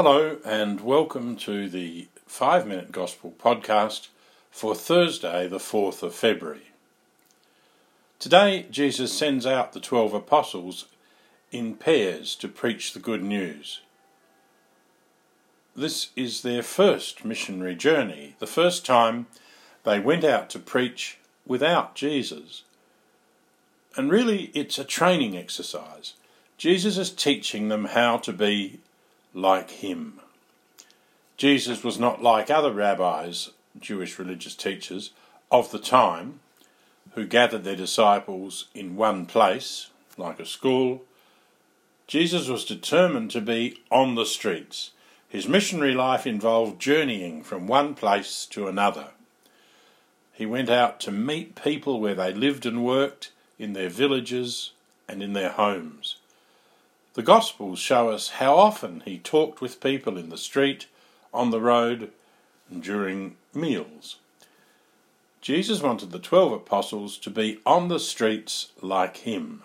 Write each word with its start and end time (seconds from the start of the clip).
Hello, 0.00 0.36
and 0.44 0.80
welcome 0.80 1.34
to 1.34 1.68
the 1.68 2.06
5 2.24 2.68
Minute 2.68 2.92
Gospel 2.92 3.34
podcast 3.36 4.06
for 4.48 4.72
Thursday, 4.72 5.48
the 5.48 5.58
4th 5.58 6.04
of 6.04 6.14
February. 6.14 6.70
Today, 8.20 8.66
Jesus 8.70 9.12
sends 9.12 9.44
out 9.44 9.72
the 9.72 9.80
12 9.80 10.14
apostles 10.14 10.86
in 11.50 11.74
pairs 11.74 12.36
to 12.36 12.46
preach 12.46 12.92
the 12.92 13.00
good 13.00 13.24
news. 13.24 13.80
This 15.74 16.10
is 16.14 16.42
their 16.42 16.62
first 16.62 17.24
missionary 17.24 17.74
journey, 17.74 18.36
the 18.38 18.46
first 18.46 18.86
time 18.86 19.26
they 19.82 19.98
went 19.98 20.22
out 20.22 20.48
to 20.50 20.60
preach 20.60 21.18
without 21.44 21.96
Jesus. 21.96 22.62
And 23.96 24.12
really, 24.12 24.52
it's 24.54 24.78
a 24.78 24.84
training 24.84 25.36
exercise. 25.36 26.14
Jesus 26.56 26.98
is 26.98 27.10
teaching 27.10 27.66
them 27.66 27.86
how 27.86 28.18
to 28.18 28.32
be 28.32 28.78
like 29.34 29.70
him. 29.70 30.20
Jesus 31.36 31.84
was 31.84 31.98
not 31.98 32.22
like 32.22 32.50
other 32.50 32.72
rabbis, 32.72 33.50
Jewish 33.78 34.18
religious 34.18 34.54
teachers, 34.54 35.12
of 35.50 35.70
the 35.70 35.78
time 35.78 36.40
who 37.14 37.26
gathered 37.26 37.64
their 37.64 37.76
disciples 37.76 38.66
in 38.74 38.96
one 38.96 39.26
place, 39.26 39.90
like 40.16 40.40
a 40.40 40.46
school. 40.46 41.02
Jesus 42.06 42.48
was 42.48 42.64
determined 42.64 43.30
to 43.30 43.40
be 43.40 43.82
on 43.90 44.14
the 44.14 44.26
streets. 44.26 44.90
His 45.28 45.48
missionary 45.48 45.94
life 45.94 46.26
involved 46.26 46.80
journeying 46.80 47.42
from 47.42 47.66
one 47.66 47.94
place 47.94 48.46
to 48.46 48.66
another. 48.66 49.08
He 50.32 50.46
went 50.46 50.70
out 50.70 51.00
to 51.00 51.10
meet 51.10 51.60
people 51.60 52.00
where 52.00 52.14
they 52.14 52.32
lived 52.32 52.64
and 52.64 52.84
worked, 52.84 53.30
in 53.58 53.72
their 53.72 53.88
villages 53.88 54.70
and 55.08 55.22
in 55.22 55.32
their 55.32 55.50
homes. 55.50 56.16
The 57.14 57.22
Gospels 57.22 57.78
show 57.78 58.10
us 58.10 58.28
how 58.28 58.56
often 58.56 59.00
he 59.04 59.18
talked 59.18 59.60
with 59.60 59.80
people 59.80 60.18
in 60.18 60.28
the 60.28 60.36
street, 60.36 60.86
on 61.32 61.50
the 61.50 61.60
road, 61.60 62.12
and 62.70 62.82
during 62.82 63.36
meals. 63.54 64.18
Jesus 65.40 65.82
wanted 65.82 66.12
the 66.12 66.18
twelve 66.18 66.52
apostles 66.52 67.16
to 67.18 67.30
be 67.30 67.60
on 67.64 67.88
the 67.88 67.98
streets 67.98 68.72
like 68.82 69.18
him. 69.18 69.62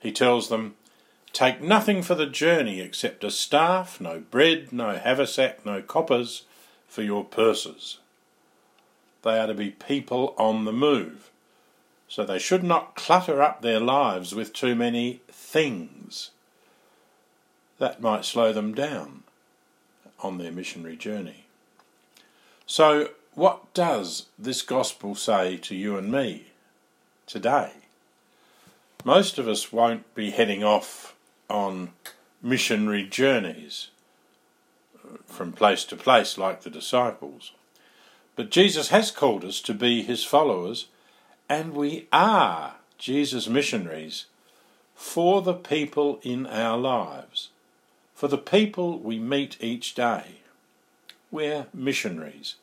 He 0.00 0.10
tells 0.10 0.48
them, 0.48 0.74
Take 1.32 1.60
nothing 1.60 2.02
for 2.02 2.14
the 2.14 2.26
journey 2.26 2.80
except 2.80 3.22
a 3.22 3.30
staff, 3.30 4.00
no 4.00 4.20
bread, 4.20 4.72
no 4.72 4.96
haversack, 4.96 5.66
no 5.66 5.82
coppers 5.82 6.44
for 6.88 7.02
your 7.02 7.24
purses. 7.24 7.98
They 9.22 9.38
are 9.38 9.46
to 9.46 9.54
be 9.54 9.70
people 9.70 10.34
on 10.38 10.64
the 10.64 10.72
move, 10.72 11.30
so 12.08 12.24
they 12.24 12.38
should 12.38 12.64
not 12.64 12.94
clutter 12.94 13.42
up 13.42 13.60
their 13.60 13.80
lives 13.80 14.34
with 14.34 14.54
too 14.54 14.74
many 14.74 15.20
things 15.28 16.30
that 17.78 18.00
might 18.00 18.24
slow 18.24 18.52
them 18.52 18.74
down 18.74 19.22
on 20.20 20.38
their 20.38 20.52
missionary 20.52 20.96
journey. 20.96 21.44
So, 22.66 23.10
what 23.34 23.72
does 23.74 24.26
this 24.38 24.62
gospel 24.62 25.14
say 25.14 25.56
to 25.58 25.74
you 25.74 25.96
and 25.96 26.10
me 26.10 26.52
today? 27.26 27.72
Most 29.04 29.38
of 29.38 29.46
us 29.46 29.72
won't 29.72 30.14
be 30.14 30.30
heading 30.30 30.64
off 30.64 31.14
on 31.48 31.90
missionary 32.42 33.06
journeys 33.06 33.88
uh, 34.96 35.18
from 35.26 35.52
place 35.52 35.84
to 35.84 35.96
place 35.96 36.38
like 36.38 36.62
the 36.62 36.70
disciples. 36.70 37.52
But 38.34 38.50
Jesus 38.50 38.88
has 38.88 39.10
called 39.10 39.44
us 39.44 39.60
to 39.62 39.74
be 39.74 40.02
his 40.02 40.24
followers, 40.24 40.86
and 41.48 41.74
we 41.74 42.08
are 42.12 42.76
Jesus' 42.98 43.48
missionaries 43.48 44.26
for 44.94 45.42
the 45.42 45.54
people 45.54 46.18
in 46.22 46.46
our 46.46 46.78
lives 46.78 47.50
for 48.16 48.28
the 48.28 48.38
people 48.38 48.98
we 48.98 49.18
meet 49.18 49.58
each 49.60 49.94
day. 49.94 50.40
We're 51.30 51.66
missionaries. 51.74 52.54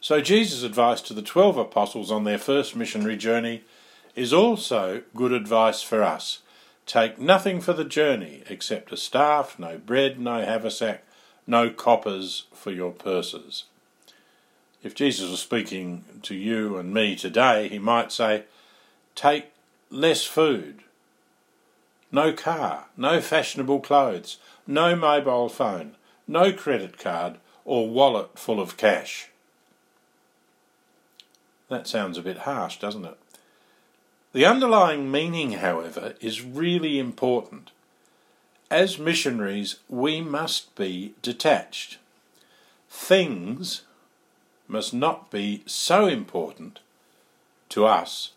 So 0.00 0.22
Jesus' 0.22 0.62
advice 0.62 1.02
to 1.02 1.14
the 1.14 1.20
twelve 1.20 1.58
apostles 1.58 2.10
on 2.10 2.24
their 2.24 2.38
first 2.38 2.74
missionary 2.74 3.18
journey 3.18 3.64
is 4.16 4.32
also 4.32 5.02
good 5.14 5.32
advice 5.32 5.82
for 5.82 6.02
us. 6.02 6.40
Take 6.86 7.20
nothing 7.20 7.60
for 7.60 7.74
the 7.74 7.84
journey 7.84 8.42
except 8.48 8.90
a 8.90 8.96
staff, 8.96 9.58
no 9.58 9.76
bread, 9.76 10.18
no 10.18 10.42
haversack, 10.42 11.04
no 11.46 11.68
coppers 11.68 12.44
for 12.54 12.70
your 12.70 12.92
purses. 12.92 13.64
If 14.82 14.94
Jesus 14.94 15.28
was 15.30 15.40
speaking 15.40 16.04
to 16.22 16.34
you 16.34 16.78
and 16.78 16.94
me 16.94 17.14
today, 17.14 17.68
he 17.68 17.78
might 17.78 18.10
say, 18.10 18.44
Take 19.14 19.52
less 19.90 20.24
food, 20.24 20.84
no 22.10 22.32
car, 22.32 22.86
no 22.96 23.20
fashionable 23.20 23.80
clothes, 23.80 24.38
no 24.66 24.96
mobile 24.96 25.48
phone, 25.48 25.96
no 26.26 26.52
credit 26.52 26.98
card 26.98 27.36
or 27.64 27.88
wallet 27.88 28.38
full 28.38 28.60
of 28.60 28.76
cash. 28.76 29.28
That 31.68 31.86
sounds 31.86 32.16
a 32.16 32.22
bit 32.22 32.38
harsh, 32.38 32.78
doesn't 32.78 33.04
it? 33.04 33.18
The 34.32 34.46
underlying 34.46 35.10
meaning, 35.10 35.52
however, 35.52 36.14
is 36.20 36.42
really 36.42 36.98
important. 36.98 37.70
As 38.70 38.98
missionaries, 38.98 39.76
we 39.88 40.20
must 40.20 40.74
be 40.76 41.14
detached. 41.22 41.98
Things 42.90 43.82
must 44.66 44.92
not 44.92 45.30
be 45.30 45.62
so 45.66 46.06
important 46.06 46.80
to 47.70 47.86
us 47.86 48.32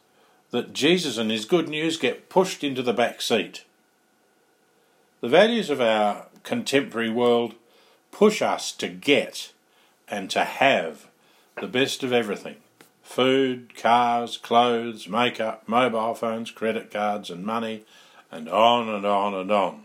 that 0.51 0.73
Jesus 0.73 1.17
and 1.17 1.31
his 1.31 1.45
good 1.45 1.67
news 1.67 1.97
get 1.97 2.29
pushed 2.29 2.63
into 2.63 2.83
the 2.83 2.93
back 2.93 3.21
seat. 3.21 3.63
The 5.21 5.29
values 5.29 5.69
of 5.69 5.81
our 5.81 6.27
contemporary 6.43 7.09
world 7.09 7.55
push 8.11 8.41
us 8.41 8.71
to 8.73 8.87
get 8.87 9.53
and 10.07 10.29
to 10.29 10.43
have 10.43 11.07
the 11.59 11.67
best 11.67 12.03
of 12.03 12.11
everything 12.13 12.57
food, 13.01 13.75
cars, 13.75 14.37
clothes, 14.37 15.07
makeup, 15.07 15.63
mobile 15.67 16.13
phones, 16.13 16.49
credit 16.49 16.91
cards, 16.91 17.29
and 17.29 17.45
money, 17.45 17.83
and 18.31 18.47
on 18.47 18.87
and 18.87 19.05
on 19.05 19.33
and 19.33 19.51
on. 19.51 19.83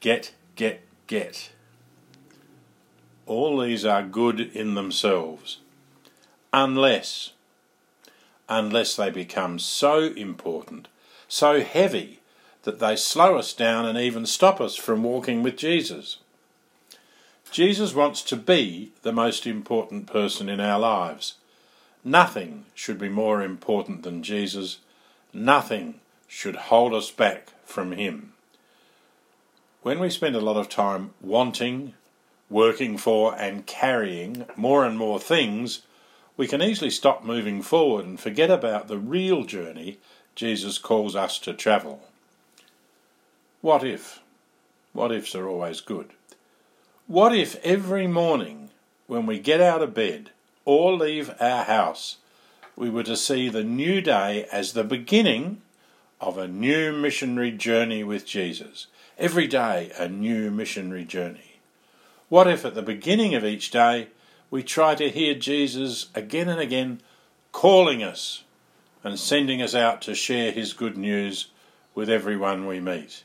Get, 0.00 0.32
get, 0.56 0.80
get. 1.06 1.52
All 3.26 3.60
these 3.60 3.84
are 3.84 4.02
good 4.02 4.40
in 4.40 4.74
themselves, 4.74 5.58
unless 6.52 7.32
unless 8.50 8.96
they 8.96 9.08
become 9.08 9.58
so 9.58 10.12
important, 10.14 10.88
so 11.28 11.60
heavy, 11.62 12.18
that 12.64 12.80
they 12.80 12.96
slow 12.96 13.36
us 13.36 13.54
down 13.54 13.86
and 13.86 13.96
even 13.96 14.26
stop 14.26 14.60
us 14.60 14.76
from 14.76 15.02
walking 15.02 15.42
with 15.42 15.56
Jesus. 15.56 16.18
Jesus 17.50 17.94
wants 17.94 18.22
to 18.22 18.36
be 18.36 18.92
the 19.02 19.12
most 19.12 19.46
important 19.46 20.06
person 20.06 20.48
in 20.48 20.60
our 20.60 20.78
lives. 20.78 21.34
Nothing 22.04 22.66
should 22.74 22.98
be 22.98 23.08
more 23.08 23.42
important 23.42 24.02
than 24.02 24.22
Jesus. 24.22 24.78
Nothing 25.32 26.00
should 26.28 26.56
hold 26.56 26.92
us 26.92 27.10
back 27.10 27.48
from 27.64 27.92
Him. 27.92 28.32
When 29.82 29.98
we 29.98 30.10
spend 30.10 30.36
a 30.36 30.40
lot 30.40 30.56
of 30.56 30.68
time 30.68 31.10
wanting, 31.20 31.94
working 32.48 32.98
for, 32.98 33.34
and 33.34 33.66
carrying 33.66 34.44
more 34.56 34.84
and 34.84 34.98
more 34.98 35.18
things, 35.18 35.82
we 36.40 36.48
can 36.48 36.62
easily 36.62 36.88
stop 36.88 37.22
moving 37.22 37.60
forward 37.60 38.06
and 38.06 38.18
forget 38.18 38.50
about 38.50 38.88
the 38.88 38.96
real 38.96 39.44
journey 39.44 39.98
Jesus 40.34 40.78
calls 40.78 41.14
us 41.14 41.38
to 41.40 41.52
travel. 41.52 42.00
What 43.60 43.84
if? 43.84 44.20
What 44.94 45.12
ifs 45.12 45.34
are 45.34 45.46
always 45.46 45.82
good. 45.82 46.12
What 47.06 47.36
if 47.36 47.62
every 47.62 48.06
morning 48.06 48.70
when 49.06 49.26
we 49.26 49.38
get 49.38 49.60
out 49.60 49.82
of 49.82 49.92
bed 49.92 50.30
or 50.64 50.94
leave 50.94 51.30
our 51.42 51.64
house, 51.64 52.16
we 52.74 52.88
were 52.88 53.02
to 53.02 53.18
see 53.18 53.50
the 53.50 53.62
new 53.62 54.00
day 54.00 54.46
as 54.50 54.72
the 54.72 54.82
beginning 54.82 55.60
of 56.22 56.38
a 56.38 56.48
new 56.48 56.90
missionary 56.90 57.50
journey 57.50 58.02
with 58.02 58.24
Jesus? 58.24 58.86
Every 59.18 59.46
day, 59.46 59.92
a 59.98 60.08
new 60.08 60.50
missionary 60.50 61.04
journey. 61.04 61.58
What 62.30 62.48
if 62.48 62.64
at 62.64 62.74
the 62.74 62.80
beginning 62.80 63.34
of 63.34 63.44
each 63.44 63.70
day 63.70 64.08
we 64.50 64.62
try 64.62 64.94
to 64.96 65.10
hear 65.10 65.34
Jesus 65.34 66.06
again 66.14 66.48
and 66.48 66.60
again 66.60 67.00
calling 67.52 68.02
us 68.02 68.44
and 69.02 69.18
sending 69.18 69.62
us 69.62 69.74
out 69.74 70.02
to 70.02 70.14
share 70.14 70.52
his 70.52 70.72
good 70.72 70.96
news 70.96 71.48
with 71.94 72.10
everyone 72.10 72.66
we 72.66 72.80
meet. 72.80 73.24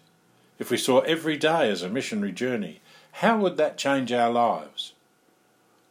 If 0.58 0.72
we 0.72 0.78
saw 0.78 1.00
every 1.02 1.38
day 1.38 1.70
as 1.70 1.82
a 1.82 1.90
missionary 1.90 2.32
journey, 2.32 2.80
how 3.14 3.38
would 3.38 3.58
that 3.58 3.78
change 3.78 4.12
our 4.12 4.32
lives? 4.32 4.94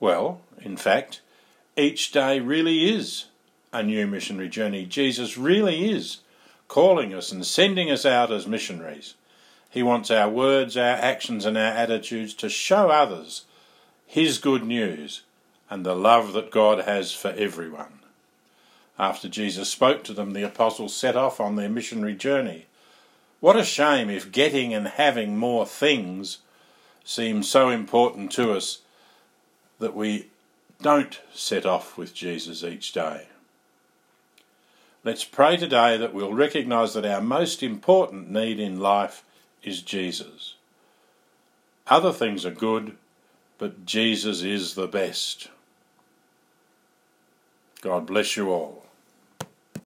Well, 0.01 0.41
in 0.61 0.77
fact, 0.77 1.21
each 1.77 2.13
day 2.13 2.41
really 2.41 2.95
is 2.95 3.27
a 3.73 3.83
new 3.83 4.07
missionary 4.07 4.49
journey. 4.49 4.87
Jesus 4.87 5.37
really 5.37 5.91
is 5.91 6.19
calling 6.69 7.13
us 7.13 7.33
and 7.33 7.45
sending 7.45 7.91
us 7.91 8.07
out 8.07 8.33
as 8.33 8.47
missionaries. 8.47 9.15
He 9.69 9.83
wants 9.83 10.11
our 10.11 10.29
words, 10.29 10.77
our 10.77 10.97
actions, 10.97 11.45
and 11.45 11.59
our 11.59 11.73
attitudes 11.73 12.33
to 12.35 12.49
show 12.49 12.91
others 12.91 13.45
his 14.07 14.39
good 14.39 14.65
news 14.65 15.23
and 15.71 15.85
the 15.85 15.97
love 15.97 16.33
that 16.33 16.51
God 16.51 16.85
has 16.85 17.13
for 17.13 17.31
everyone. 17.31 18.01
After 18.99 19.29
Jesus 19.29 19.69
spoke 19.69 20.05
to 20.05 20.13
them, 20.13 20.33
the 20.33 20.45
apostles 20.45 20.95
set 20.95 21.17
off 21.17 21.41
on 21.41 21.57
their 21.57 21.69
missionary 21.69 22.15
journey. 22.15 22.67
What 23.41 23.57
a 23.57 23.65
shame 23.65 24.09
if 24.09 24.31
getting 24.31 24.73
and 24.73 24.87
having 24.87 25.37
more 25.37 25.67
things 25.67 26.39
seem 27.05 27.43
so 27.43 27.71
important 27.71 28.31
to 28.33 28.53
us 28.53 28.81
that 29.79 29.95
we 29.95 30.29
don't 30.81 31.21
set 31.33 31.67
off 31.67 31.99
with 31.99 32.15
Jesus 32.15 32.63
each 32.63 32.93
day. 32.93 33.27
Let's 35.03 35.25
pray 35.25 35.59
today 35.59 35.99
that 35.99 36.15
we'll 36.15 36.33
recognise 36.33 36.95
that 36.95 37.05
our 37.05 37.21
most 37.21 37.63
important 37.63 38.31
need 38.31 38.59
in 38.59 38.81
life 38.81 39.23
is 39.63 39.83
Jesus. 39.83 40.55
Other 41.87 42.13
things 42.13 42.47
are 42.47 42.51
good, 42.51 42.97
but 43.59 43.87
Jesus 43.87 44.43
is 44.43 44.75
the 44.75 44.87
best. 44.87 45.49
God 47.81 48.07
bless 48.07 48.37
you 48.37 48.51
all. 48.51 48.84